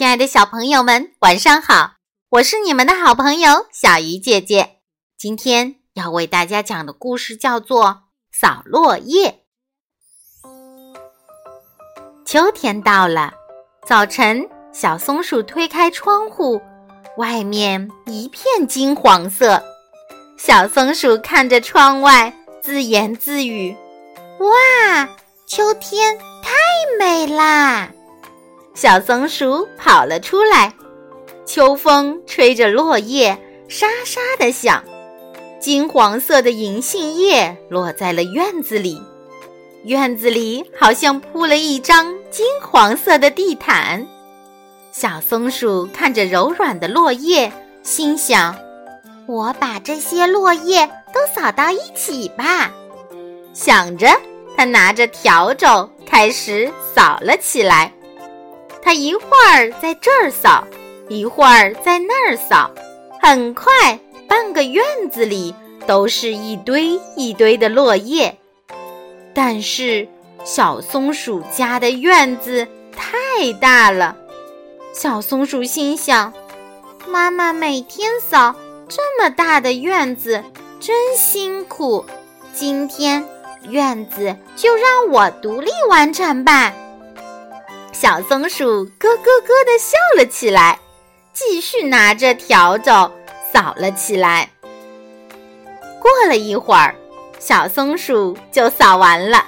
[0.00, 1.96] 亲爱的小朋友们，晚上好！
[2.30, 4.78] 我是你们的好朋友小鱼姐姐。
[5.18, 7.84] 今天要为大家讲的故事叫做
[8.32, 9.42] 《扫落叶》。
[12.24, 13.34] 秋天到了，
[13.86, 16.62] 早晨，小松鼠推开窗户，
[17.18, 19.62] 外面一片金黄色。
[20.38, 23.76] 小松鼠看着窗外，自言自语
[24.40, 25.06] ：“哇，
[25.46, 26.54] 秋天太
[26.98, 27.90] 美啦！”
[28.80, 30.72] 小松鼠跑了出来，
[31.44, 34.82] 秋风吹着落叶沙沙的响，
[35.60, 38.98] 金黄色的银杏叶落在了院子里，
[39.84, 44.06] 院子里好像铺了一张金黄色的地毯。
[44.92, 47.52] 小松鼠看着柔软的落叶，
[47.82, 48.56] 心想
[49.28, 52.72] ：“我把这些落叶都扫到一起吧。”
[53.52, 54.08] 想着，
[54.56, 57.92] 它拿着笤帚开始扫了起来。
[58.82, 60.64] 他一会儿在这儿扫，
[61.08, 62.70] 一会儿在那儿扫，
[63.20, 65.54] 很快，半个院子里
[65.86, 68.36] 都是一堆一堆的落叶。
[69.34, 70.08] 但是，
[70.44, 74.16] 小松鼠家的院子太大了，
[74.92, 76.32] 小松鼠心想
[77.06, 78.54] ：“妈妈每天扫
[78.88, 80.42] 这么大的院子，
[80.80, 82.04] 真辛苦。
[82.52, 83.24] 今天，
[83.68, 86.72] 院子就让我独立完成吧。”
[88.00, 90.80] 小松鼠咯咯咯地笑了起来，
[91.34, 93.12] 继续拿着笤帚
[93.52, 94.48] 扫了起来。
[96.00, 96.94] 过了一会儿，
[97.38, 99.44] 小松鼠就扫完了，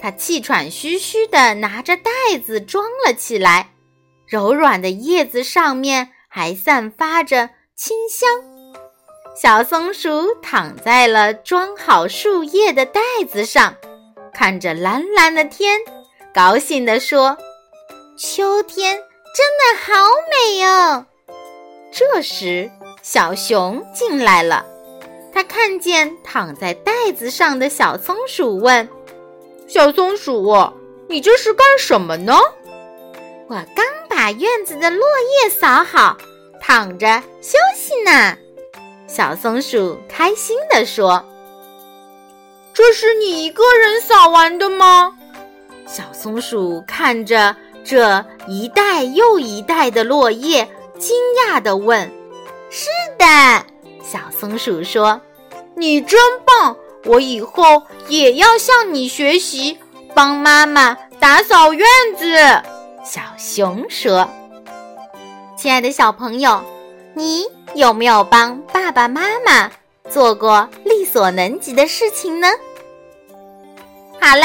[0.00, 2.12] 它气喘吁吁地拿着袋
[2.46, 3.68] 子装了起来。
[4.24, 8.30] 柔软的叶子上面还散发着清香。
[9.34, 13.74] 小松鼠躺在了装好树叶的袋子上，
[14.32, 15.76] 看着蓝蓝的天，
[16.32, 17.36] 高兴地说。
[18.22, 19.02] 秋天
[19.34, 19.94] 真的好
[20.28, 21.06] 美哦！
[21.90, 24.66] 这时，小熊进来了。
[25.32, 28.86] 它看见躺在袋子上的小松鼠，问
[29.66, 30.70] ：“小松鼠，
[31.08, 32.36] 你这是干什么呢
[33.48, 35.02] ？”“我刚把院子的落
[35.42, 36.18] 叶扫好，
[36.60, 38.36] 躺着休息呢。”
[39.08, 41.24] 小松鼠开心地说。
[42.74, 45.16] “这是你一个人扫完的吗？”
[45.88, 47.56] 小松鼠看着。
[47.84, 50.68] 这一袋又一袋的落叶，
[50.98, 52.10] 惊讶地问
[52.70, 52.86] ：“是
[53.18, 53.26] 的。”
[54.04, 55.20] 小松鼠说
[55.76, 56.76] ：“你真棒！
[57.06, 59.78] 我以后也要向你学习，
[60.14, 61.86] 帮妈妈打扫院
[62.16, 62.26] 子。”
[63.04, 64.28] 小熊说
[65.56, 66.62] ：“亲爱的小朋友，
[67.14, 69.70] 你有没有帮爸爸妈妈
[70.08, 72.48] 做过力所能及的事情呢？”
[74.20, 74.44] 好了，